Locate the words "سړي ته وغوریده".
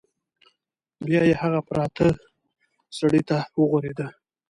2.97-4.07